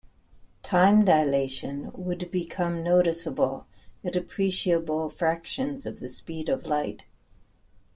[0.63, 3.67] Time dilation would become noticeable
[4.03, 7.03] at appreciable fractions of the speed of light.